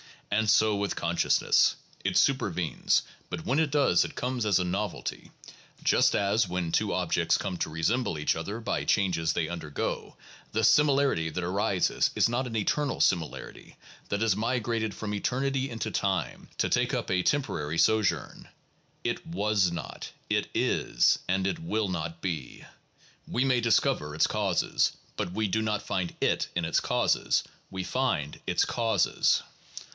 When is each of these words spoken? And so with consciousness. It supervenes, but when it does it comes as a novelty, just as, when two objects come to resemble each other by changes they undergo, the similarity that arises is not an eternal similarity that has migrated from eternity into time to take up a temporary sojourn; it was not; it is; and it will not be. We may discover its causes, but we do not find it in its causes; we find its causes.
And 0.31 0.49
so 0.49 0.75
with 0.75 0.95
consciousness. 0.95 1.75
It 2.03 2.17
supervenes, 2.17 3.03
but 3.29 3.45
when 3.45 3.59
it 3.59 3.69
does 3.69 4.03
it 4.03 4.15
comes 4.15 4.45
as 4.45 4.57
a 4.57 4.63
novelty, 4.63 5.29
just 5.83 6.15
as, 6.15 6.47
when 6.47 6.71
two 6.71 6.91
objects 6.93 7.37
come 7.37 7.57
to 7.57 7.69
resemble 7.69 8.17
each 8.17 8.35
other 8.35 8.59
by 8.59 8.83
changes 8.83 9.33
they 9.33 9.47
undergo, 9.47 10.15
the 10.53 10.63
similarity 10.63 11.29
that 11.29 11.43
arises 11.43 12.09
is 12.15 12.27
not 12.29 12.47
an 12.47 12.55
eternal 12.55 12.99
similarity 12.99 13.75
that 14.09 14.21
has 14.21 14.35
migrated 14.35 14.95
from 14.95 15.13
eternity 15.13 15.69
into 15.69 15.91
time 15.91 16.47
to 16.57 16.69
take 16.69 16.95
up 16.95 17.11
a 17.11 17.21
temporary 17.21 17.77
sojourn; 17.77 18.47
it 19.03 19.27
was 19.27 19.71
not; 19.71 20.11
it 20.29 20.47
is; 20.55 21.19
and 21.27 21.45
it 21.45 21.59
will 21.59 21.89
not 21.89 22.21
be. 22.21 22.65
We 23.27 23.45
may 23.45 23.61
discover 23.61 24.15
its 24.15 24.25
causes, 24.25 24.93
but 25.15 25.33
we 25.33 25.47
do 25.47 25.61
not 25.61 25.85
find 25.85 26.15
it 26.21 26.47
in 26.55 26.65
its 26.65 26.79
causes; 26.79 27.43
we 27.69 27.83
find 27.83 28.39
its 28.47 28.65
causes. 28.65 29.43